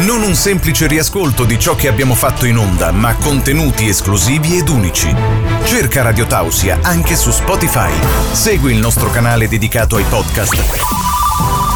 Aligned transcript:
Non 0.00 0.22
un 0.22 0.34
semplice 0.34 0.86
riascolto 0.86 1.44
di 1.44 1.58
ciò 1.58 1.74
che 1.74 1.86
abbiamo 1.86 2.14
fatto 2.14 2.46
in 2.46 2.56
onda, 2.56 2.90
ma 2.90 3.16
contenuti 3.16 3.86
esclusivi 3.86 4.56
ed 4.56 4.68
unici. 4.68 5.14
Cerca 5.64 6.02
Radio 6.02 6.26
Tausia 6.26 6.78
anche 6.82 7.16
su 7.16 7.30
Spotify. 7.30 7.92
Segui 8.32 8.72
il 8.72 8.78
nostro 8.78 9.10
canale 9.10 9.46
dedicato 9.46 9.96
ai 9.96 10.04
podcast. 10.04 10.56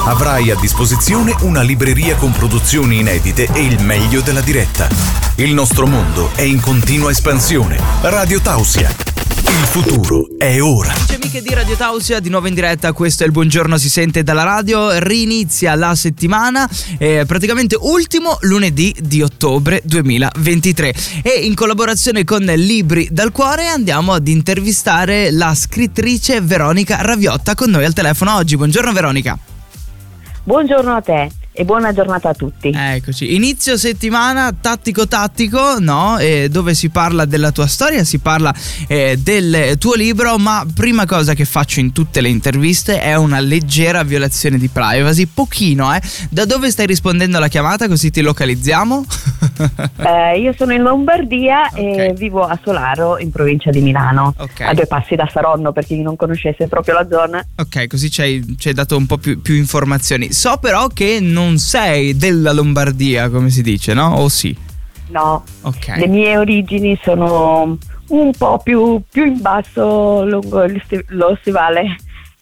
Avrai 0.07 0.51
a 0.51 0.57
disposizione 0.57 1.35
una 1.41 1.61
libreria 1.61 2.17
con 2.17 2.33
produzioni 2.33 3.01
inedite 3.01 3.49
e 3.53 3.63
il 3.63 3.83
meglio 3.83 4.23
della 4.23 4.41
diretta. 4.41 4.89
Il 5.37 5.53
nostro 5.53 5.87
mondo 5.87 6.31
è 6.35 6.43
in 6.43 6.61
continua 6.61 7.11
espansione. 7.11 7.79
Radio 8.03 8.41
Tausia 8.41 9.05
il 9.55 9.67
futuro 9.67 10.27
è 10.37 10.61
ora. 10.61 11.04
Di 11.35 11.53
Radio 11.53 11.75
Tausia, 11.75 12.21
di 12.21 12.29
nuovo 12.29 12.47
in 12.47 12.55
diretta, 12.55 12.93
questo 12.93 13.25
è 13.25 13.27
il 13.27 13.33
buongiorno 13.33 13.77
si 13.77 13.91
sente 13.91 14.23
dalla 14.23 14.45
radio, 14.45 15.01
rinizia 15.01 15.75
la 15.75 15.97
settimana, 15.97 16.69
eh, 16.97 17.25
praticamente 17.27 17.77
ultimo 17.81 18.39
lunedì 18.43 18.95
di 19.01 19.21
ottobre 19.21 19.81
2023 19.83 20.95
e 21.25 21.31
in 21.43 21.57
collaborazione 21.57 22.23
con 22.23 22.45
Libri 22.45 23.09
dal 23.11 23.33
Cuore 23.33 23.67
andiamo 23.67 24.13
ad 24.13 24.29
intervistare 24.29 25.33
la 25.33 25.53
scrittrice 25.57 26.41
Veronica 26.41 26.99
Raviotta 27.01 27.57
con 27.57 27.69
noi 27.69 27.85
al 27.85 27.95
telefono 27.95 28.37
oggi. 28.37 28.57
Buongiorno 28.57 28.93
Veronica. 28.93 29.37
Buongiorno 30.45 30.95
a 30.95 31.01
te 31.01 31.31
e 31.57 31.65
buona 31.65 31.93
giornata 31.93 32.31
a 32.31 32.35
tutti. 32.35 32.73
Eccoci, 32.75 33.37
inizio 33.37 33.77
settimana 33.77 34.53
tattico-tattico, 34.53 35.79
no? 35.79 36.19
Eh, 36.19 36.49
dove 36.51 36.75
si 36.75 36.91
parla 36.91 37.25
della 37.27 37.53
tua 37.53 37.69
storia, 37.69 38.03
si 38.03 38.19
parla 38.19 38.53
eh, 38.89 39.17
del 39.17 39.77
tuo 39.79 39.95
libro, 39.95 40.37
ma 40.37 40.67
prima 40.75 41.07
cosa 41.07 41.33
che 41.35 41.45
faccio 41.45 41.79
in 41.79 41.93
tutte 41.93 42.21
le 42.21 42.29
interviste 42.29 43.01
è 43.01 43.15
una 43.15 43.39
leggera 43.39 44.03
violazione 44.03 44.59
di 44.59 44.69
privacy, 44.69 45.27
pochino, 45.27 45.95
eh? 45.95 46.03
Da 46.29 46.45
dove 46.45 46.73
stai 46.73 46.87
rispondendo 46.87 47.37
alla 47.37 47.47
chiamata 47.47 47.87
così 47.87 48.11
ti 48.11 48.21
localizziamo? 48.21 49.05
eh, 50.05 50.41
io 50.41 50.53
sono 50.57 50.73
in 50.73 50.83
Lombardia 50.83 51.69
okay. 51.71 52.09
e 52.09 52.15
vivo 52.15 52.43
a 52.43 52.59
Solaro, 52.65 53.17
in 53.19 53.31
provincia 53.31 53.71
di 53.71 53.81
Milano, 53.81 54.35
okay. 54.37 54.67
a 54.67 54.75
due 54.75 54.87
passi 54.87 55.15
da 55.15 55.29
Saronno 55.33 55.71
per 55.71 55.85
chi 55.85 56.03
non 56.03 56.17
conoscesse 56.17 56.67
proprio 56.67 56.95
la 56.95 57.07
zona. 57.09 57.47
Ok, 57.55 57.87
così 57.87 58.11
ci 58.11 58.21
hai, 58.23 58.57
ci 58.59 58.69
hai 58.69 58.75
dato 58.75 58.97
un 58.97 59.07
po' 59.07 59.19
più, 59.19 59.41
più 59.41 59.55
informazioni. 59.55 60.33
So 60.33 60.57
però 60.57 60.89
che 60.89 61.21
non 61.21 61.43
non 61.45 61.59
sei 61.59 62.17
della 62.17 62.53
Lombardia, 62.53 63.29
come 63.29 63.51
si 63.51 63.63
dice, 63.63 63.93
no? 63.93 64.17
O 64.17 64.29
sì? 64.29 64.57
No, 65.09 65.45
okay. 65.63 66.01
le 66.01 66.07
mie 66.07 66.37
origini 66.39 66.99
sono 67.03 67.77
un 68.09 68.31
po' 68.37 68.59
più, 68.59 69.03
più 69.11 69.27
in 69.27 69.41
basso 69.41 70.25
lungo 70.25 70.65
lo 71.09 71.39
stivale. 71.41 71.97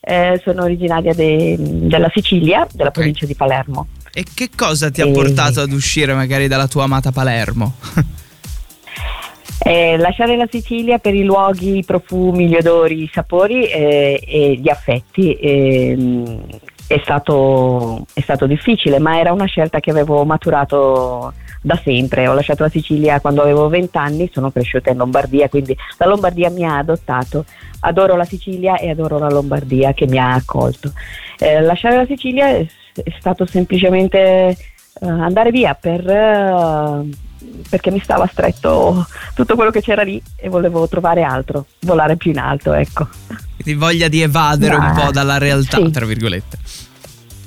Eh, 0.04 0.40
sono 0.42 0.64
originaria 0.64 1.14
de, 1.14 1.56
della 1.58 2.10
Sicilia, 2.12 2.66
della 2.72 2.88
okay. 2.88 2.90
provincia 2.90 3.26
di 3.26 3.34
Palermo. 3.34 3.86
E 4.12 4.24
che 4.34 4.50
cosa 4.54 4.90
ti 4.90 5.00
ha 5.00 5.08
portato 5.08 5.60
ad 5.60 5.72
uscire 5.72 6.12
magari 6.14 6.48
dalla 6.48 6.66
tua 6.66 6.84
amata 6.84 7.12
Palermo? 7.12 7.74
Eh, 9.64 9.96
lasciare 9.96 10.36
la 10.36 10.48
Sicilia 10.50 10.98
per 10.98 11.14
i 11.14 11.22
luoghi, 11.22 11.78
i 11.78 11.84
profumi, 11.84 12.48
gli 12.48 12.56
odori, 12.56 13.04
i 13.04 13.10
sapori 13.12 13.66
eh, 13.66 14.20
e 14.26 14.58
gli 14.60 14.68
affetti 14.68 15.34
eh, 15.34 16.40
è 16.86 17.00
stato, 17.02 18.04
è 18.12 18.20
stato 18.20 18.46
difficile, 18.46 18.98
ma 18.98 19.18
era 19.18 19.32
una 19.32 19.46
scelta 19.46 19.80
che 19.80 19.90
avevo 19.90 20.24
maturato 20.24 21.32
da 21.62 21.80
sempre. 21.82 22.26
Ho 22.28 22.34
lasciato 22.34 22.62
la 22.64 22.68
Sicilia 22.68 23.20
quando 23.20 23.42
avevo 23.42 23.68
20 23.68 23.96
anni, 23.96 24.30
sono 24.32 24.50
cresciuta 24.50 24.90
in 24.90 24.98
Lombardia, 24.98 25.48
quindi 25.48 25.76
la 25.98 26.06
Lombardia 26.06 26.50
mi 26.50 26.64
ha 26.64 26.78
adottato. 26.78 27.44
Adoro 27.80 28.16
la 28.16 28.24
Sicilia 28.24 28.76
e 28.76 28.90
adoro 28.90 29.18
la 29.18 29.28
Lombardia 29.28 29.92
che 29.92 30.06
mi 30.06 30.18
ha 30.18 30.34
accolto. 30.34 30.92
Eh, 31.38 31.60
lasciare 31.60 31.96
la 31.96 32.06
Sicilia 32.06 32.48
è, 32.48 32.66
è 32.94 33.14
stato 33.18 33.46
semplicemente 33.46 34.18
eh, 34.18 34.56
andare 35.06 35.50
via 35.50 35.74
per, 35.74 36.08
eh, 36.08 37.08
perché 37.68 37.90
mi 37.90 38.00
stava 38.00 38.26
stretto 38.26 39.06
tutto 39.34 39.54
quello 39.54 39.70
che 39.70 39.80
c'era 39.80 40.02
lì 40.02 40.22
e 40.36 40.48
volevo 40.48 40.86
trovare 40.88 41.22
altro, 41.22 41.66
volare 41.80 42.16
più 42.16 42.30
in 42.30 42.38
alto, 42.38 42.72
ecco. 42.72 43.08
Quindi 43.62 43.80
voglia 43.80 44.08
di 44.08 44.20
evadere 44.20 44.76
Ma, 44.76 44.88
un 44.88 44.94
po' 44.94 45.10
dalla 45.10 45.38
realtà, 45.38 45.78
sì. 45.78 45.90
tra 45.90 46.04
virgolette. 46.04 46.58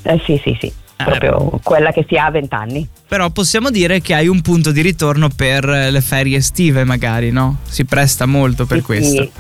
Eh, 0.03 0.22
sì, 0.26 0.40
sì, 0.44 0.58
sì. 0.59 0.74
Eh, 0.98 1.03
proprio 1.03 1.59
quella 1.62 1.92
che 1.92 2.06
si 2.08 2.16
ha 2.16 2.26
a 2.26 2.31
vent'anni. 2.31 2.88
Però 3.08 3.30
possiamo 3.30 3.70
dire 3.70 4.00
che 4.00 4.14
hai 4.14 4.30
un 4.30 4.42
punto 4.42 4.72
di 4.72 4.81
ritorno 4.81 5.28
per 5.28 5.66
le 5.66 6.02
ferie 6.02 6.38
estive, 6.38 6.86
magari, 6.86 7.31
no? 7.31 7.58
Si 7.64 7.84
presta 7.84 8.26
molto 8.26 8.66
per 8.66 8.78
sì, 8.78 8.84
questo. 8.84 9.24
Sì. 9.24 9.31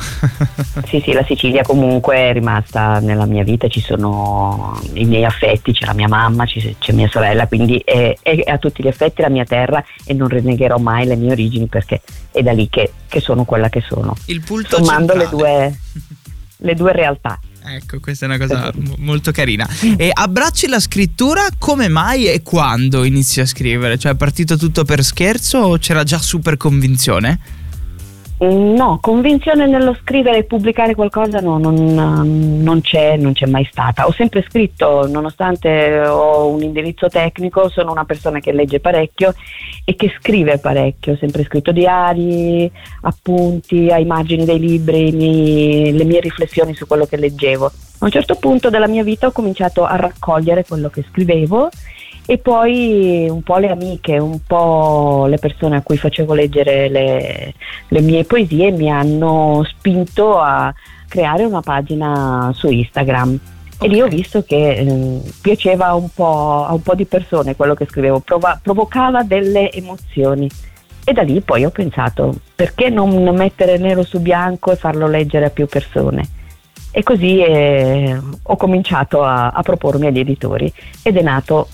sì, 0.99 1.01
sì, 1.01 1.13
la 1.13 1.23
Sicilia 1.23 1.63
comunque 1.63 2.17
è 2.17 2.33
rimasta 2.33 2.99
nella 2.99 3.25
mia 3.25 3.43
vita, 3.43 3.69
ci 3.69 3.79
sono 3.79 4.77
i 4.93 5.05
miei 5.05 5.23
affetti, 5.23 5.71
c'è 5.71 5.85
la 5.85 5.93
mia 5.93 6.09
mamma, 6.09 6.45
c'è 6.45 6.91
mia 6.91 7.07
sorella, 7.07 7.47
quindi 7.47 7.81
è, 7.85 8.13
è, 8.21 8.41
a 8.45 8.57
tutti 8.57 8.83
gli 8.83 8.87
effetti 8.87 9.21
la 9.21 9.29
mia 9.29 9.45
terra 9.45 9.83
e 10.03 10.13
non 10.13 10.27
rinnegherò 10.27 10.77
mai 10.77 11.05
le 11.05 11.15
mie 11.15 11.31
origini 11.31 11.67
perché 11.67 12.01
è 12.31 12.43
da 12.43 12.51
lì 12.51 12.67
che, 12.69 12.91
che 13.07 13.21
sono 13.21 13.45
quella 13.45 13.69
che 13.69 13.81
sono. 13.87 14.13
Il 14.25 14.41
punto 14.41 14.83
Sommando 14.83 15.15
le 15.15 15.27
due, 15.29 15.79
le 16.65 16.73
due 16.73 16.91
realtà. 16.91 17.39
Ecco, 17.67 17.99
questa 17.99 18.25
è 18.25 18.29
una 18.29 18.37
cosa 18.37 18.71
m- 18.75 18.93
molto 18.97 19.31
carina. 19.31 19.67
E 19.97 20.11
abbracci 20.13 20.67
la 20.67 20.79
scrittura 20.79 21.47
come 21.57 21.87
mai 21.87 22.27
e 22.27 22.41
quando 22.41 23.03
inizi 23.03 23.39
a 23.39 23.45
scrivere? 23.45 23.97
Cioè 23.97 24.11
è 24.11 24.15
partito 24.15 24.57
tutto 24.57 24.83
per 24.83 25.03
scherzo 25.03 25.59
o 25.59 25.77
c'era 25.77 26.03
già 26.03 26.19
super 26.19 26.57
convinzione? 26.57 27.39
No, 28.37 28.99
convinzione 29.01 29.65
nello 29.65 29.95
scrivere 30.01 30.39
e 30.39 30.43
pubblicare 30.43 30.93
qualcosa 30.93 31.39
no, 31.39 31.57
non, 31.57 31.93
non, 32.61 32.81
c'è, 32.81 33.15
non 33.15 33.31
c'è 33.31 33.45
mai 33.45 33.65
stata. 33.71 34.05
Ho 34.07 34.11
sempre 34.11 34.43
scritto, 34.45 35.07
nonostante 35.07 36.05
ho 36.05 36.49
un 36.49 36.61
indirizzo 36.61 37.07
tecnico, 37.07 37.69
sono 37.69 37.91
una 37.91 38.03
persona 38.03 38.39
che 38.39 38.51
legge 38.51 38.81
parecchio 38.81 39.33
e 39.85 39.95
che 39.95 40.13
scrive 40.19 40.57
parecchio. 40.57 41.13
Ho 41.13 41.17
sempre 41.17 41.45
scritto 41.45 41.71
diari, 41.71 42.69
appunti, 43.03 43.87
a 43.89 43.99
immagini 43.99 44.43
dei 44.43 44.59
libri, 44.59 45.13
miei, 45.13 45.93
le 45.93 46.03
mie 46.03 46.19
riflessioni 46.19 46.73
su 46.73 46.85
quello 46.87 47.05
che 47.05 47.15
leggevo. 47.15 47.65
A 47.67 48.05
un 48.05 48.11
certo 48.11 48.35
punto 48.35 48.69
della 48.69 48.87
mia 48.87 49.03
vita 49.03 49.27
ho 49.27 49.31
cominciato 49.31 49.85
a 49.85 49.95
raccogliere 49.95 50.65
quello 50.65 50.89
che 50.89 51.05
scrivevo 51.09 51.69
e 52.27 52.39
poi 52.39 53.27
un 53.29 53.43
po' 53.43 53.57
le 53.57 53.69
amiche, 53.69 54.17
un 54.17 54.39
po' 54.45 55.27
le 55.27 55.37
persone 55.37 55.77
a 55.77 55.81
cui 55.81 55.97
facevo 55.97 56.33
leggere 56.33 56.89
le, 56.89 57.53
le 57.87 58.01
mie 58.01 58.23
poesie 58.23 58.71
mi 58.71 58.89
hanno 58.89 59.63
spinto 59.67 60.39
a 60.39 60.73
creare 61.07 61.45
una 61.45 61.61
pagina 61.61 62.51
su 62.53 62.67
Instagram. 62.67 63.39
Okay. 63.75 63.87
E 63.87 63.91
lì 63.91 64.01
ho 64.01 64.07
visto 64.07 64.43
che 64.43 64.71
eh, 64.71 65.21
piaceva 65.41 65.93
un 65.93 66.07
a 66.15 66.73
un 66.73 66.81
po' 66.81 66.95
di 66.95 67.05
persone 67.05 67.55
quello 67.55 67.75
che 67.75 67.85
scrivevo, 67.85 68.19
prova, 68.19 68.59
provocava 68.61 69.21
delle 69.23 69.71
emozioni. 69.71 70.49
E 71.07 71.13
da 71.13 71.21
lì 71.21 71.39
poi 71.41 71.63
ho 71.65 71.69
pensato, 71.69 72.33
perché 72.55 72.89
non 72.89 73.13
mettere 73.35 73.77
nero 73.77 74.01
su 74.01 74.19
bianco 74.19 74.71
e 74.71 74.75
farlo 74.75 75.07
leggere 75.07 75.45
a 75.45 75.49
più 75.51 75.67
persone? 75.67 76.27
E 76.89 77.03
così 77.03 77.39
eh, 77.43 78.19
ho 78.41 78.55
cominciato 78.55 79.21
a, 79.21 79.49
a 79.49 79.61
propormi 79.61 80.07
agli 80.07 80.19
editori 80.19 80.73
ed 81.03 81.17
è 81.17 81.21
nato 81.21 81.67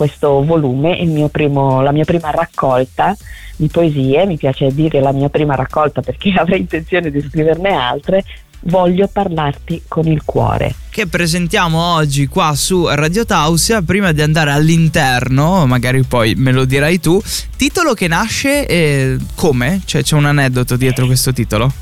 questo 0.00 0.42
volume, 0.42 0.98
primo, 1.30 1.82
la 1.82 1.92
mia 1.92 2.06
prima 2.06 2.30
raccolta 2.30 3.14
di 3.56 3.68
poesie, 3.68 4.24
mi 4.24 4.38
piace 4.38 4.72
dire 4.72 4.98
la 4.98 5.12
mia 5.12 5.28
prima 5.28 5.54
raccolta 5.54 6.00
perché 6.00 6.32
avrei 6.40 6.60
intenzione 6.60 7.10
di 7.10 7.20
scriverne 7.20 7.74
altre, 7.74 8.24
Voglio 8.64 9.08
parlarti 9.10 9.84
con 9.88 10.06
il 10.06 10.20
cuore. 10.22 10.74
Che 10.90 11.06
presentiamo 11.06 11.94
oggi 11.94 12.26
qua 12.26 12.52
su 12.54 12.86
Radio 12.88 13.24
Tausia. 13.24 13.80
Prima 13.80 14.12
di 14.12 14.20
andare 14.20 14.50
all'interno, 14.50 15.64
magari 15.64 16.02
poi 16.02 16.34
me 16.34 16.52
lo 16.52 16.66
dirai 16.66 17.00
tu. 17.00 17.18
Titolo 17.56 17.94
che 17.94 18.06
nasce 18.06 18.66
eh, 18.66 19.16
come? 19.34 19.80
Cioè, 19.86 20.02
c'è 20.02 20.14
un 20.14 20.26
aneddoto 20.26 20.76
dietro 20.76 21.06
questo 21.06 21.32
titolo? 21.32 21.72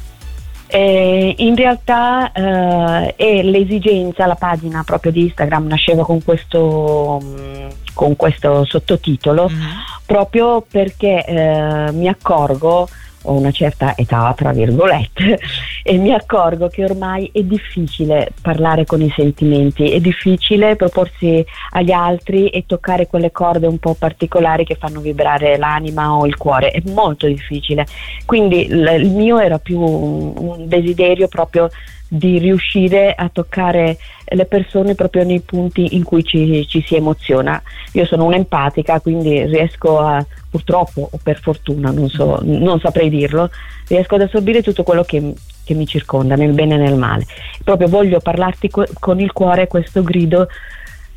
Eh, 0.70 1.34
in 1.38 1.56
realtà 1.56 2.30
eh, 2.32 3.14
è 3.16 3.42
l'esigenza, 3.42 4.26
la 4.26 4.34
pagina 4.34 4.82
proprio 4.84 5.10
di 5.10 5.22
Instagram 5.22 5.66
nasceva 5.66 6.04
con 6.04 6.22
questo, 6.22 7.20
mm, 7.22 7.68
con 7.94 8.16
questo 8.16 8.66
sottotitolo 8.66 9.48
mm-hmm. 9.48 9.70
proprio 10.04 10.60
perché 10.60 11.24
eh, 11.24 11.90
mi 11.92 12.06
accorgo 12.06 12.86
ho 13.28 13.32
una 13.32 13.50
certa 13.50 13.94
età, 13.96 14.32
tra 14.36 14.52
virgolette, 14.52 15.38
e 15.82 15.96
mi 15.98 16.12
accorgo 16.12 16.68
che 16.68 16.84
ormai 16.84 17.30
è 17.32 17.42
difficile 17.42 18.32
parlare 18.40 18.84
con 18.84 19.00
i 19.02 19.12
sentimenti, 19.14 19.90
è 19.90 20.00
difficile 20.00 20.76
proporsi 20.76 21.44
agli 21.70 21.92
altri 21.92 22.48
e 22.48 22.64
toccare 22.66 23.06
quelle 23.06 23.30
corde 23.30 23.66
un 23.66 23.78
po' 23.78 23.94
particolari 23.94 24.64
che 24.64 24.76
fanno 24.76 25.00
vibrare 25.00 25.56
l'anima 25.58 26.14
o 26.14 26.26
il 26.26 26.36
cuore, 26.36 26.70
è 26.70 26.82
molto 26.90 27.26
difficile. 27.26 27.86
Quindi 28.24 28.66
il 28.66 29.10
mio 29.10 29.38
era 29.38 29.58
più 29.58 29.80
un 29.80 30.66
desiderio 30.66 31.28
proprio 31.28 31.68
di 32.08 32.38
riuscire 32.38 33.14
a 33.14 33.28
toccare 33.28 33.98
le 34.24 34.44
persone 34.46 34.94
proprio 34.94 35.24
nei 35.24 35.40
punti 35.40 35.94
in 35.94 36.04
cui 36.04 36.24
ci, 36.24 36.66
ci 36.66 36.82
si 36.82 36.96
emoziona. 36.96 37.62
Io 37.92 38.06
sono 38.06 38.24
un'empatica, 38.24 39.00
quindi 39.00 39.44
riesco 39.44 39.98
a, 39.98 40.24
purtroppo 40.50 41.08
o 41.12 41.18
per 41.22 41.40
fortuna, 41.40 41.90
non, 41.90 42.08
so, 42.08 42.38
non 42.42 42.80
saprei 42.80 43.10
dirlo, 43.10 43.50
riesco 43.86 44.14
ad 44.14 44.22
assorbire 44.22 44.62
tutto 44.62 44.82
quello 44.82 45.02
che, 45.04 45.34
che, 45.64 45.74
mi 45.74 45.86
circonda, 45.86 46.34
nel 46.34 46.52
bene 46.52 46.74
e 46.74 46.78
nel 46.78 46.96
male. 46.96 47.26
Proprio 47.62 47.88
voglio 47.88 48.20
parlarti 48.20 48.68
co- 48.70 48.86
con 48.98 49.20
il 49.20 49.32
cuore 49.32 49.66
questo 49.66 50.02
grido 50.02 50.48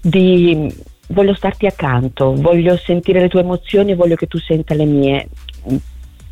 di 0.01 0.89
voglio 1.07 1.33
starti 1.33 1.65
accanto, 1.65 2.33
voglio 2.35 2.77
sentire 2.77 3.19
le 3.19 3.27
tue 3.27 3.41
emozioni 3.41 3.95
voglio 3.95 4.15
che 4.15 4.27
tu 4.27 4.38
senta 4.38 4.73
le 4.73 4.85
mie. 4.85 5.27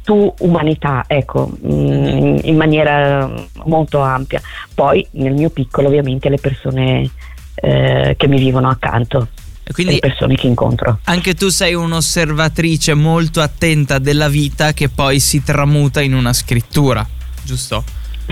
Tu 0.09 0.33
umanità, 0.39 1.03
ecco, 1.05 1.51
mm, 1.63 2.37
in 2.41 2.55
maniera 2.55 3.31
molto 3.65 3.99
ampia. 3.99 4.41
Poi 4.73 5.05
nel 5.11 5.33
mio 5.33 5.51
piccolo 5.51 5.87
ovviamente 5.87 6.29
le 6.29 6.39
persone 6.39 7.07
eh, 7.53 8.15
che 8.17 8.27
mi 8.27 8.39
vivono 8.39 8.69
accanto. 8.69 9.27
Quindi 9.71 9.93
le 9.93 9.99
persone 9.99 10.33
che 10.33 10.47
incontro. 10.47 10.97
Anche 11.03 11.35
tu 11.35 11.49
sei 11.49 11.75
un'osservatrice 11.75 12.95
molto 12.95 13.39
attenta 13.39 13.99
della 13.99 14.29
vita 14.29 14.73
che 14.73 14.89
poi 14.89 15.19
si 15.19 15.43
tramuta 15.43 16.01
in 16.01 16.15
una 16.15 16.33
scrittura, 16.33 17.07
giusto? 17.43 17.83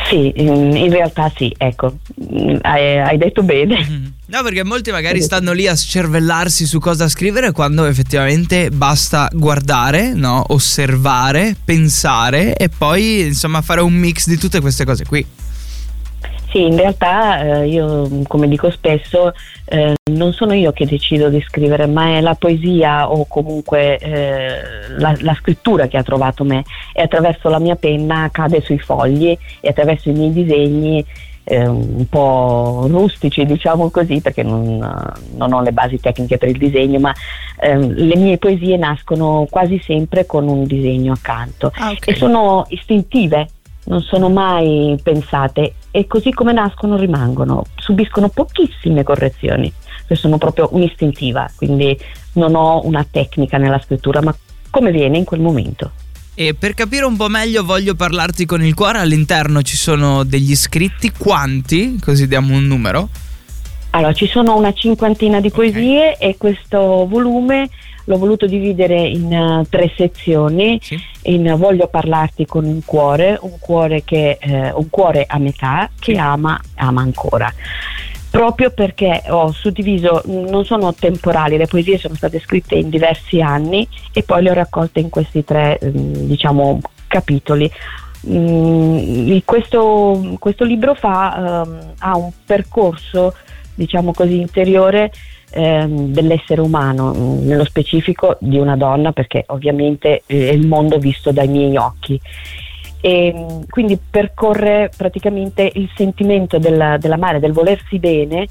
Sì, 0.05 0.31
in 0.35 0.89
realtà 0.91 1.31
sì, 1.35 1.53
ecco, 1.57 1.97
hai, 2.61 2.99
hai 2.99 3.17
detto 3.17 3.41
bene. 3.41 3.77
Mm-hmm. 3.77 4.05
No, 4.27 4.43
perché 4.43 4.63
molti 4.63 4.91
magari 4.91 5.21
stanno 5.21 5.53
lì 5.53 5.67
a 5.67 5.75
scervellarsi 5.75 6.65
su 6.65 6.79
cosa 6.79 7.07
scrivere 7.07 7.51
quando 7.51 7.85
effettivamente 7.85 8.69
basta 8.69 9.29
guardare, 9.33 10.13
no? 10.13 10.43
osservare, 10.49 11.55
pensare 11.63 12.55
e 12.55 12.69
poi 12.69 13.27
insomma 13.27 13.61
fare 13.61 13.81
un 13.81 13.93
mix 13.93 14.27
di 14.27 14.37
tutte 14.37 14.59
queste 14.59 14.85
cose 14.85 15.05
qui. 15.05 15.25
Sì, 16.49 16.65
in 16.65 16.77
realtà 16.77 17.41
eh, 17.41 17.67
io, 17.67 18.07
come 18.27 18.47
dico 18.47 18.71
spesso, 18.71 19.33
eh, 19.65 19.95
non 20.11 20.31
sono 20.31 20.53
io 20.53 20.71
che 20.71 20.85
decido 20.85 21.27
di 21.29 21.41
scrivere, 21.41 21.87
ma 21.87 22.15
è 22.15 22.21
la 22.21 22.35
poesia 22.35 23.11
o 23.11 23.25
comunque 23.27 23.97
eh, 23.97 24.61
la, 24.97 25.13
la, 25.19 25.33
scrittura 25.33 25.87
che 25.87 25.97
ha 25.97 26.03
trovato 26.03 26.45
me 26.45 26.63
e 26.93 27.01
attraverso 27.01 27.49
la 27.49 27.59
mia 27.59 27.75
penna 27.75 28.29
cade 28.31 28.61
sui 28.61 28.79
fogli 28.79 29.37
e 29.59 29.67
attraverso 29.67 30.09
i 30.09 30.13
miei 30.13 30.31
disegni 30.31 31.05
eh, 31.49 31.65
un 31.65 32.05
po' 32.09 32.87
rustici, 32.89 33.45
diciamo 33.45 33.89
così, 33.89 34.19
perché 34.19 34.43
non, 34.43 34.77
non, 35.35 35.53
ho 35.53 35.61
le 35.61 35.71
basi 35.71 35.99
tecniche 35.99 36.37
per 36.37 36.49
il 36.49 36.57
disegno, 36.57 36.99
ma 36.99 37.13
ehm, 37.61 37.93
le 37.93 38.15
mie 38.17 38.37
poesie 38.37 38.75
nascono 38.75 39.47
quasi 39.49 39.79
sempre 39.79 40.25
con 40.25 40.47
un 40.47 40.65
disegno 40.65 41.13
accanto 41.13 41.71
ah, 41.75 41.91
okay. 41.91 42.13
e 42.13 42.17
sono 42.17 42.65
istintive 42.67 43.47
non 43.87 44.01
sono 44.01 44.29
mai 44.29 44.97
pensate 45.01 45.73
e 45.91 46.07
così 46.07 46.31
come 46.31 46.53
nascono 46.53 46.95
rimangono, 46.97 47.63
subiscono 47.75 48.29
pochissime 48.29 49.03
correzioni, 49.03 49.71
sono 50.13 50.37
proprio 50.37 50.69
un'istintiva, 50.71 51.49
quindi 51.55 51.97
non 52.33 52.55
ho 52.55 52.85
una 52.85 53.05
tecnica 53.09 53.57
nella 53.57 53.79
scrittura, 53.79 54.21
ma 54.21 54.35
come 54.69 54.91
viene 54.91 55.17
in 55.17 55.23
quel 55.25 55.41
momento. 55.41 55.91
E 56.33 56.53
per 56.53 56.75
capire 56.75 57.05
un 57.05 57.17
po' 57.17 57.29
meglio 57.29 57.63
voglio 57.63 57.95
parlarti 57.95 58.45
con 58.45 58.63
il 58.63 58.75
cuore, 58.75 58.99
all'interno 58.99 59.63
ci 59.63 59.75
sono 59.75 60.23
degli 60.23 60.51
iscritti, 60.51 61.11
quanti? 61.17 61.97
Così 61.99 62.27
diamo 62.27 62.53
un 62.53 62.65
numero. 62.67 63.09
Allora, 63.97 64.13
ci 64.13 64.27
sono 64.27 64.55
una 64.55 64.73
cinquantina 64.73 65.41
di 65.41 65.49
poesie 65.49 66.11
okay. 66.11 66.29
e 66.29 66.37
questo 66.37 67.07
volume 67.07 67.67
l'ho 68.03 68.17
voluto 68.19 68.45
dividere 68.45 69.07
in 69.07 69.25
uh, 69.25 69.67
tre 69.67 69.91
sezioni, 69.97 70.79
sì. 70.79 70.95
in 71.23 71.49
uh, 71.51 71.57
Voglio 71.57 71.87
parlarti 71.87 72.45
con 72.45 72.65
un 72.65 72.85
cuore, 72.85 73.39
un 73.41 73.57
cuore, 73.59 74.03
che, 74.03 74.37
uh, 74.39 74.77
un 74.77 74.87
cuore 74.91 75.25
a 75.27 75.39
metà 75.39 75.89
che 75.99 76.13
sì. 76.13 76.19
ama, 76.19 76.61
ama 76.75 77.01
ancora 77.01 77.51
proprio 78.29 78.69
perché 78.69 79.23
ho 79.29 79.51
suddiviso, 79.51 80.21
non 80.25 80.63
sono 80.63 80.93
temporali, 80.93 81.57
le 81.57 81.65
poesie 81.65 81.97
sono 81.97 82.13
state 82.13 82.39
scritte 82.39 82.75
in 82.75 82.89
diversi 82.89 83.41
anni 83.41 83.87
e 84.13 84.21
poi 84.21 84.43
le 84.43 84.51
ho 84.51 84.53
raccolte 84.53 84.99
in 84.99 85.09
questi 85.09 85.43
tre 85.43 85.79
mm, 85.83 86.13
diciamo, 86.27 86.79
capitoli. 87.07 87.71
Mm, 88.27 89.37
questo, 89.43 90.35
questo, 90.37 90.65
libro 90.65 90.93
fa, 90.93 91.63
um, 91.65 91.93
ha 91.97 92.17
un 92.17 92.29
percorso 92.45 93.33
diciamo 93.77 94.11
così 94.11 94.39
interiore 94.39 95.11
ehm, 95.51 96.11
dell'essere 96.11 96.61
umano, 96.61 97.13
mm, 97.13 97.47
nello 97.47 97.63
specifico 97.63 98.37
di 98.39 98.57
una 98.57 98.75
donna, 98.75 99.11
perché 99.11 99.43
ovviamente 99.47 100.23
eh, 100.25 100.49
è 100.49 100.51
il 100.51 100.67
mondo 100.67 100.97
visto 100.97 101.31
dai 101.31 101.47
miei 101.47 101.77
occhi. 101.77 102.19
E, 102.99 103.33
mm, 103.35 103.61
quindi 103.69 103.97
percorre 103.97 104.89
praticamente 104.95 105.71
il 105.75 105.89
sentimento 105.95 106.57
della, 106.57 106.97
dell'amare, 106.97 107.39
del 107.39 107.53
volersi 107.53 107.99
bene 107.99 108.47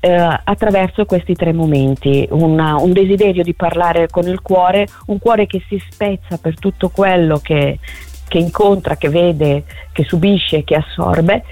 eh, 0.00 0.10
attraverso 0.10 1.04
questi 1.04 1.34
tre 1.34 1.52
momenti, 1.52 2.26
Una, 2.30 2.76
un 2.76 2.92
desiderio 2.92 3.42
di 3.42 3.54
parlare 3.54 4.08
con 4.08 4.26
il 4.26 4.40
cuore, 4.40 4.88
un 5.06 5.18
cuore 5.18 5.46
che 5.46 5.62
si 5.68 5.80
spezza 5.90 6.38
per 6.38 6.58
tutto 6.58 6.88
quello 6.88 7.38
che, 7.38 7.78
che 8.26 8.38
incontra, 8.38 8.96
che 8.96 9.10
vede, 9.10 9.64
che 9.92 10.04
subisce, 10.04 10.64
che 10.64 10.74
assorbe 10.74 11.44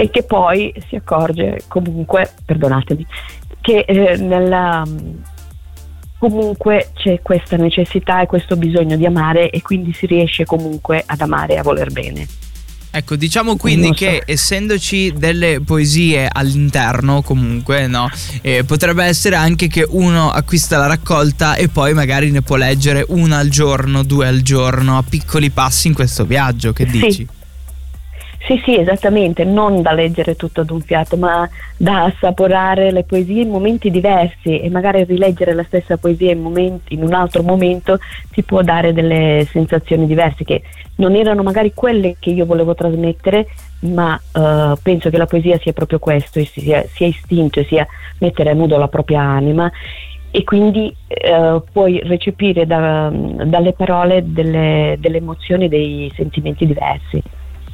e 0.00 0.08
che 0.08 0.22
poi 0.22 0.72
si 0.88 0.96
accorge 0.96 1.60
comunque, 1.68 2.32
perdonatemi, 2.46 3.06
che 3.60 3.80
eh, 3.80 4.16
nella, 4.16 4.82
comunque 6.16 6.92
c'è 6.94 7.20
questa 7.20 7.58
necessità 7.58 8.22
e 8.22 8.26
questo 8.26 8.56
bisogno 8.56 8.96
di 8.96 9.04
amare 9.04 9.50
e 9.50 9.60
quindi 9.60 9.92
si 9.92 10.06
riesce 10.06 10.46
comunque 10.46 11.02
ad 11.04 11.20
amare 11.20 11.52
e 11.52 11.58
a 11.58 11.62
voler 11.62 11.92
bene. 11.92 12.26
Ecco, 12.92 13.14
diciamo 13.14 13.56
quindi 13.56 13.92
che 13.92 14.22
essendoci 14.24 15.12
delle 15.14 15.60
poesie 15.60 16.26
all'interno, 16.32 17.20
comunque, 17.20 17.86
no, 17.86 18.08
eh, 18.40 18.64
potrebbe 18.64 19.04
essere 19.04 19.36
anche 19.36 19.68
che 19.68 19.86
uno 19.86 20.30
acquista 20.30 20.78
la 20.78 20.86
raccolta 20.86 21.56
e 21.56 21.68
poi 21.68 21.92
magari 21.92 22.30
ne 22.30 22.40
può 22.40 22.56
leggere 22.56 23.04
una 23.08 23.36
al 23.36 23.50
giorno, 23.50 24.02
due 24.02 24.26
al 24.26 24.40
giorno, 24.40 24.96
a 24.96 25.04
piccoli 25.06 25.50
passi 25.50 25.88
in 25.88 25.94
questo 25.94 26.24
viaggio. 26.24 26.72
Che 26.72 26.86
dici? 26.86 27.12
Sì. 27.12 27.38
Sì, 28.42 28.60
sì, 28.64 28.78
esattamente, 28.78 29.44
non 29.44 29.82
da 29.82 29.92
leggere 29.92 30.34
tutto 30.34 30.62
ad 30.62 30.70
un 30.70 30.80
fiato, 30.80 31.16
ma 31.16 31.48
da 31.76 32.04
assaporare 32.04 32.90
le 32.90 33.04
poesie 33.04 33.42
in 33.42 33.50
momenti 33.50 33.90
diversi 33.90 34.58
e 34.58 34.70
magari 34.70 35.04
rileggere 35.04 35.52
la 35.52 35.62
stessa 35.64 35.98
poesia 35.98 36.32
in, 36.32 36.40
momenti, 36.40 36.94
in 36.94 37.02
un 37.02 37.12
altro 37.12 37.42
momento 37.42 37.98
ti 38.30 38.42
può 38.42 38.62
dare 38.62 38.92
delle 38.94 39.46
sensazioni 39.50 40.06
diverse 40.06 40.44
che 40.44 40.62
non 40.96 41.14
erano 41.14 41.42
magari 41.42 41.74
quelle 41.74 42.16
che 42.18 42.30
io 42.30 42.46
volevo 42.46 42.74
trasmettere, 42.74 43.46
ma 43.80 44.18
uh, 44.32 44.74
penso 44.82 45.10
che 45.10 45.18
la 45.18 45.26
poesia 45.26 45.58
sia 45.58 45.72
proprio 45.74 45.98
questo, 45.98 46.42
sia, 46.44 46.82
sia 46.88 47.06
istinto, 47.06 47.62
sia 47.64 47.86
mettere 48.18 48.50
a 48.50 48.54
nudo 48.54 48.78
la 48.78 48.88
propria 48.88 49.20
anima 49.20 49.70
e 50.30 50.44
quindi 50.44 50.94
uh, 51.08 51.62
puoi 51.70 52.00
recepire 52.04 52.66
da, 52.66 53.10
dalle 53.12 53.74
parole 53.74 54.22
delle, 54.24 54.96
delle 54.98 55.18
emozioni, 55.18 55.68
dei 55.68 56.10
sentimenti 56.16 56.66
diversi. 56.66 57.22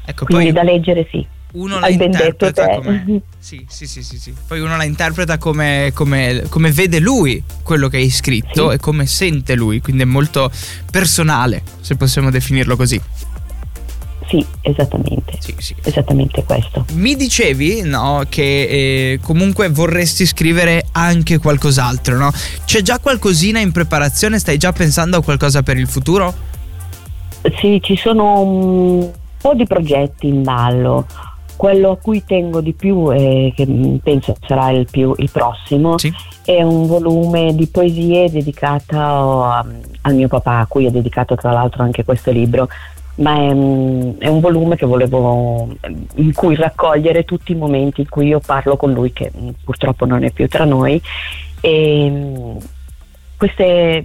Ecco, 0.07 0.25
Quindi 0.25 0.53
da 0.53 0.63
leggere 0.63 1.07
sì. 1.11 1.27
Uno 1.53 1.79
la 1.79 1.89
interpreta 1.89 2.69
come. 2.69 3.23
Sì, 3.39 3.65
sì, 3.69 3.87
sì, 3.87 4.03
sì, 4.03 4.19
sì, 4.19 4.35
Poi 4.47 4.61
uno 4.61 4.77
la 4.77 4.85
interpreta 4.85 5.39
come, 5.39 5.91
come, 5.95 6.45
come 6.49 6.71
vede 6.71 7.01
lui 7.01 7.43
quello 7.63 7.89
che 7.89 7.97
hai 7.97 8.11
scritto 8.11 8.73
e 8.73 8.79
come 8.79 9.07
sente 9.07 9.55
lui. 9.55 9.81
Quindi 9.81 10.03
è 10.03 10.07
molto 10.07 10.51
personale, 10.91 11.63
se 11.81 11.97
possiamo 11.97 12.31
definirlo 12.31 12.77
così. 12.77 13.01
Sì, 14.29 14.45
esattamente. 14.61 15.39
Sì, 15.39 15.55
sì. 15.59 15.75
Esattamente 15.83 16.43
questo. 16.45 16.85
Mi 16.93 17.15
dicevi, 17.15 17.83
no, 17.83 18.25
che 18.29 19.13
eh, 19.13 19.21
comunque 19.23 19.69
vorresti 19.69 20.27
scrivere 20.27 20.87
anche 20.93 21.39
qualcos'altro, 21.39 22.17
no? 22.17 22.33
C'è 22.65 22.83
già 22.83 22.99
qualcosina 22.99 23.61
in 23.61 23.73
preparazione? 23.73 24.39
Stai 24.39 24.59
già 24.59 24.73
pensando 24.73 25.19
a 25.19 25.23
qualcosa 25.23 25.63
per 25.63 25.79
il 25.79 25.87
futuro? 25.89 26.35
Sì, 27.61 27.81
ci 27.81 27.97
sono 27.97 29.13
po' 29.41 29.55
di 29.55 29.67
progetti 29.67 30.29
in 30.29 30.43
ballo. 30.43 31.07
Quello 31.57 31.93
a 31.93 31.97
cui 31.97 32.23
tengo 32.25 32.61
di 32.61 32.75
più 32.75 33.11
e 33.13 33.53
che 33.57 33.67
penso 34.03 34.37
sarà 34.47 34.71
il, 34.71 34.87
più, 34.91 35.15
il 35.17 35.31
prossimo 35.31 35.97
sì. 35.97 36.13
è 36.45 36.63
un 36.63 36.87
volume 36.87 37.55
di 37.55 37.67
poesie 37.67 38.31
dedicato 38.31 39.43
a, 39.43 39.65
al 40.03 40.15
mio 40.15 40.29
papà, 40.29 40.59
a 40.59 40.67
cui 40.67 40.85
ho 40.85 40.91
dedicato 40.91 41.35
tra 41.35 41.53
l'altro 41.53 41.83
anche 41.83 42.05
questo 42.05 42.31
libro 42.31 42.69
ma 43.17 43.35
è, 43.37 43.49
è, 43.49 44.29
un 44.29 44.41
volume 44.41 44.77
che 44.77 44.85
volevo 44.85 45.69
in 46.17 46.33
cui 46.35 46.55
raccogliere 46.55 47.25
tutti 47.25 47.53
i 47.53 47.57
momenti 47.57 48.03
in 48.03 48.09
cui 48.11 48.27
io 48.27 48.41
parlo 48.41 48.77
con 48.77 48.93
lui 48.93 49.13
che 49.13 49.33
purtroppo 49.65 50.05
non 50.05 50.25
è 50.25 50.31
più 50.31 50.47
tra 50.49 50.65
noi 50.65 51.01
e 51.61 52.57
queste, 53.37 54.05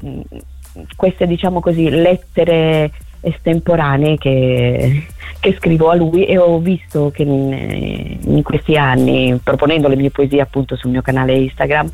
queste 0.95 1.27
diciamo 1.27 1.59
così 1.59 1.89
lettere 1.89 2.91
estemporanee 3.21 4.17
che, 4.17 5.05
che, 5.39 5.55
scrivo 5.57 5.89
a 5.89 5.95
lui 5.95 6.25
e 6.25 6.37
ho 6.37 6.59
visto 6.59 7.11
che 7.13 7.23
in, 7.23 8.17
in, 8.25 8.41
questi 8.43 8.75
anni, 8.75 9.39
proponendo 9.41 9.87
le 9.87 9.95
mie 9.95 10.09
poesie 10.09 10.41
appunto 10.41 10.75
sul 10.75 10.91
mio 10.91 11.01
canale 11.01 11.33
Instagram, 11.33 11.89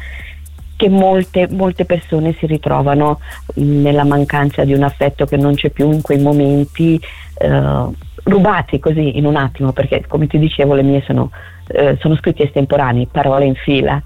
che 0.78 0.90
molte, 0.90 1.48
molte 1.50 1.86
persone 1.86 2.34
si 2.40 2.46
ritrovano 2.46 3.20
nella 3.56 4.04
mancanza 4.04 4.64
di 4.64 4.74
un 4.74 4.84
affetto 4.84 5.26
che 5.26 5.36
non 5.36 5.56
c'è 5.56 5.70
più 5.70 5.92
in 5.92 6.02
quei 6.02 6.20
momenti 6.20 7.00
eh, 7.40 7.86
rubati 8.24 8.80
così 8.80 9.18
in 9.18 9.26
un 9.26 9.36
attimo, 9.36 9.72
perché 9.74 10.06
come 10.08 10.28
ti 10.28 10.38
dicevo 10.38 10.76
le 10.76 10.84
mie 10.84 11.02
sono, 11.02 11.32
eh, 11.68 11.98
sono 12.00 12.16
scritte 12.16 12.44
estemporanee, 12.44 13.08
parole 13.12 13.46
in 13.46 13.56
fila, 13.56 14.02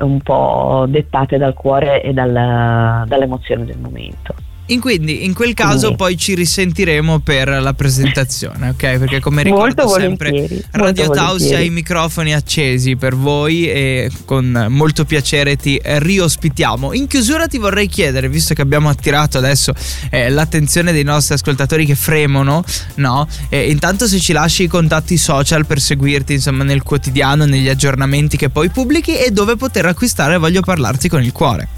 un 0.00 0.20
po' 0.20 0.86
dettate 0.88 1.38
dal 1.38 1.54
cuore 1.54 2.02
e 2.02 2.12
dal, 2.12 3.04
dall'emozione 3.06 3.64
del 3.64 3.78
momento. 3.78 4.34
In 4.70 4.80
quindi 4.80 5.24
in 5.24 5.32
quel 5.32 5.54
caso 5.54 5.88
sì. 5.88 5.94
poi 5.94 6.16
ci 6.16 6.34
risentiremo 6.34 7.20
per 7.20 7.48
la 7.48 7.72
presentazione, 7.72 8.70
ok? 8.70 8.98
Perché 8.98 9.20
come 9.20 9.42
ricordo 9.42 9.84
molto 9.84 9.98
sempre 9.98 10.64
Radio 10.72 11.08
Tausia 11.08 11.56
ha 11.56 11.60
i 11.60 11.70
microfoni 11.70 12.34
accesi 12.34 12.96
per 12.96 13.16
voi 13.16 13.66
e 13.66 14.10
con 14.26 14.66
molto 14.68 15.04
piacere 15.04 15.56
ti 15.56 15.80
riospitiamo. 15.82 16.92
In 16.92 17.06
chiusura 17.06 17.46
ti 17.46 17.56
vorrei 17.56 17.86
chiedere, 17.86 18.28
visto 18.28 18.52
che 18.52 18.60
abbiamo 18.60 18.90
attirato 18.90 19.38
adesso 19.38 19.72
eh, 20.10 20.28
l'attenzione 20.28 20.92
dei 20.92 21.04
nostri 21.04 21.34
ascoltatori 21.34 21.86
che 21.86 21.94
fremono, 21.94 22.62
no? 22.96 23.26
Eh, 23.48 23.70
intanto 23.70 24.06
se 24.06 24.18
ci 24.18 24.32
lasci 24.32 24.64
i 24.64 24.68
contatti 24.68 25.16
social 25.16 25.64
per 25.64 25.80
seguirti 25.80 26.34
insomma 26.34 26.64
nel 26.64 26.82
quotidiano, 26.82 27.46
negli 27.46 27.68
aggiornamenti 27.68 28.36
che 28.36 28.50
poi 28.50 28.68
pubblichi 28.68 29.16
e 29.16 29.30
dove 29.30 29.56
poter 29.56 29.86
acquistare 29.86 30.36
Voglio 30.38 30.60
parlarti 30.60 31.08
con 31.08 31.22
il 31.22 31.32
cuore. 31.32 31.68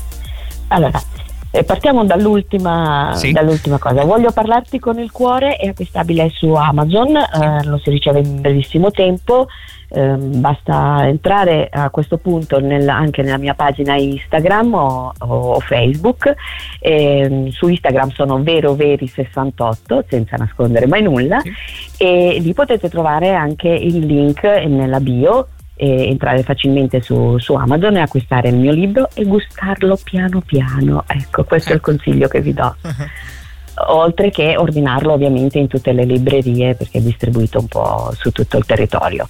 Allora, 0.68 1.02
eh, 1.52 1.64
partiamo 1.64 2.04
dall'ultima, 2.04 3.12
sì. 3.14 3.32
dall'ultima, 3.32 3.78
cosa. 3.78 4.04
Voglio 4.04 4.30
parlarti 4.30 4.78
con 4.78 4.98
il 4.98 5.10
cuore, 5.10 5.56
è 5.56 5.68
acquistabile 5.68 6.30
su 6.30 6.52
Amazon, 6.52 7.16
eh, 7.16 7.64
lo 7.64 7.78
si 7.78 7.90
riceve 7.90 8.20
in 8.20 8.40
brevissimo 8.40 8.90
tempo. 8.90 9.48
Eh, 9.92 10.14
basta 10.14 11.08
entrare 11.08 11.68
a 11.68 11.90
questo 11.90 12.18
punto 12.18 12.60
nel, 12.60 12.88
anche 12.88 13.22
nella 13.22 13.38
mia 13.38 13.54
pagina 13.54 13.96
Instagram 13.96 14.74
o, 14.74 15.12
o 15.18 15.58
Facebook. 15.58 16.32
Ehm, 16.78 17.48
su 17.48 17.66
Instagram 17.66 18.10
sono 18.10 18.40
vero 18.40 18.74
veri 18.74 19.08
68 19.08 20.04
senza 20.08 20.36
nascondere 20.36 20.86
mai 20.86 21.02
nulla 21.02 21.40
sì. 21.40 21.52
e 21.98 22.38
lì 22.40 22.54
potete 22.54 22.88
trovare 22.88 23.34
anche 23.34 23.68
il 23.68 24.06
link 24.06 24.44
nella 24.44 25.00
bio 25.00 25.48
entrare 25.86 26.42
facilmente 26.42 27.00
su, 27.00 27.38
su, 27.38 27.54
Amazon 27.54 27.96
e 27.96 28.00
acquistare 28.00 28.48
il 28.48 28.56
mio 28.56 28.72
libro 28.72 29.08
e 29.14 29.24
gustarlo 29.24 29.98
piano 30.02 30.40
piano. 30.40 31.04
Ecco, 31.06 31.44
questo 31.44 31.70
è 31.70 31.74
il 31.74 31.80
consiglio 31.80 32.28
che 32.28 32.40
vi 32.40 32.52
do. 32.52 32.74
Oltre 33.88 34.30
che 34.30 34.56
ordinarlo 34.58 35.12
ovviamente 35.12 35.58
in 35.58 35.66
tutte 35.66 35.92
le 35.92 36.04
librerie 36.04 36.74
perché 36.74 36.98
è 36.98 37.00
distribuito 37.00 37.60
un 37.60 37.66
po' 37.66 38.12
su 38.14 38.30
tutto 38.30 38.58
il 38.58 38.66
territorio. 38.66 39.26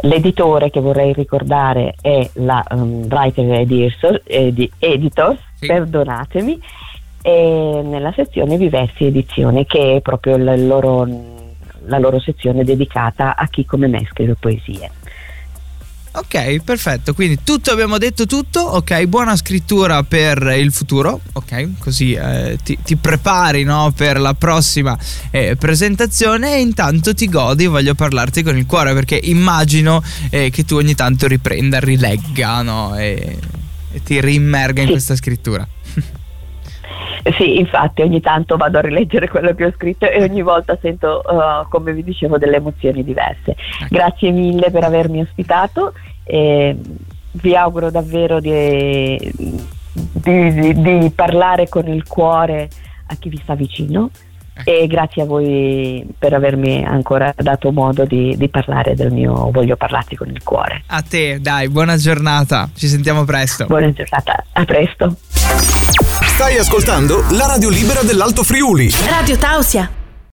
L'editore 0.00 0.70
che 0.70 0.80
vorrei 0.80 1.12
ricordare 1.12 1.94
è 2.00 2.28
la 2.34 2.64
um, 2.70 3.06
Writer 3.10 3.60
Editors, 3.60 4.22
edi- 4.24 4.70
Editors 4.78 5.38
sì. 5.58 5.66
perdonatemi, 5.66 6.60
e 7.26 7.80
nella 7.82 8.12
sezione 8.12 8.56
Diversi 8.56 9.06
Edizioni 9.06 9.66
che 9.66 9.96
è 9.96 10.00
proprio 10.00 10.36
la 10.36 10.54
loro, 10.54 11.08
la 11.86 11.98
loro 11.98 12.20
sezione 12.20 12.62
dedicata 12.62 13.34
a 13.34 13.48
chi 13.48 13.64
come 13.64 13.88
me 13.88 14.06
scrive 14.08 14.36
poesie. 14.38 14.90
Ok, 16.16 16.60
perfetto. 16.60 17.12
Quindi 17.12 17.40
tutto 17.44 17.70
abbiamo 17.70 17.98
detto 17.98 18.24
tutto. 18.24 18.60
Ok, 18.60 19.04
buona 19.04 19.36
scrittura 19.36 20.02
per 20.02 20.54
il 20.58 20.72
futuro. 20.72 21.20
Ok, 21.34 21.78
così 21.78 22.14
eh, 22.14 22.58
ti, 22.62 22.78
ti, 22.82 22.96
prepari 22.96 23.64
no, 23.64 23.92
per 23.94 24.18
la 24.18 24.32
prossima 24.32 24.96
eh, 25.30 25.56
presentazione 25.56 26.54
e 26.56 26.60
intanto 26.60 27.12
ti 27.12 27.28
godi. 27.28 27.66
Voglio 27.66 27.94
parlarti 27.94 28.42
con 28.42 28.56
il 28.56 28.64
cuore 28.64 28.94
perché 28.94 29.20
immagino 29.24 30.02
eh, 30.30 30.48
che 30.48 30.64
tu 30.64 30.76
ogni 30.76 30.94
tanto 30.94 31.26
riprenda, 31.26 31.80
rilegga 31.80 32.62
no, 32.62 32.96
e, 32.96 33.38
e 33.92 34.02
ti 34.02 34.18
rimmerga 34.18 34.80
in 34.80 34.88
questa 34.88 35.16
scrittura. 35.16 35.68
Sì, 37.32 37.58
infatti 37.58 38.02
ogni 38.02 38.20
tanto 38.20 38.56
vado 38.56 38.78
a 38.78 38.82
rileggere 38.82 39.28
quello 39.28 39.54
che 39.54 39.64
ho 39.64 39.72
scritto 39.72 40.08
e 40.08 40.22
ogni 40.22 40.42
volta 40.42 40.78
sento, 40.80 41.22
uh, 41.26 41.68
come 41.68 41.92
vi 41.92 42.04
dicevo, 42.04 42.38
delle 42.38 42.56
emozioni 42.56 43.02
diverse. 43.02 43.50
Ecco. 43.50 43.86
Grazie 43.90 44.30
mille 44.30 44.70
per 44.70 44.84
avermi 44.84 45.20
ospitato 45.20 45.92
e 46.24 46.76
vi 47.32 47.56
auguro 47.56 47.90
davvero 47.90 48.40
di, 48.40 49.32
di, 49.92 50.52
di, 50.52 50.80
di 50.80 51.12
parlare 51.14 51.68
con 51.68 51.88
il 51.88 52.06
cuore 52.06 52.68
a 53.08 53.14
chi 53.16 53.28
vi 53.28 53.38
sta 53.42 53.54
vicino 53.54 54.10
ecco. 54.52 54.70
e 54.70 54.86
grazie 54.86 55.22
a 55.22 55.24
voi 55.24 56.06
per 56.18 56.32
avermi 56.32 56.84
ancora 56.84 57.32
dato 57.36 57.70
modo 57.72 58.04
di, 58.04 58.36
di, 58.36 58.48
parlare 58.48 58.94
del 58.94 59.12
mio 59.12 59.50
voglio 59.50 59.76
parlarti 59.76 60.16
con 60.16 60.28
il 60.28 60.42
cuore. 60.42 60.82
A 60.86 61.02
te, 61.02 61.40
dai, 61.40 61.68
buona 61.68 61.96
giornata, 61.96 62.68
ci 62.74 62.88
sentiamo 62.88 63.24
presto. 63.24 63.66
Buona 63.66 63.92
giornata, 63.92 64.44
a 64.52 64.64
presto. 64.64 65.16
Stai 66.36 66.58
ascoltando 66.58 67.24
la 67.30 67.46
radio 67.46 67.70
libera 67.70 68.02
dell'Alto 68.02 68.42
Friuli. 68.42 68.92
Radio 69.08 69.38
Tausia. 69.38 70.05